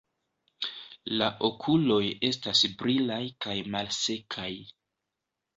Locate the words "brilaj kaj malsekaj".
2.81-4.51